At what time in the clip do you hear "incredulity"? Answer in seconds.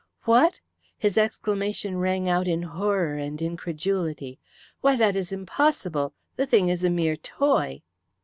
3.39-4.39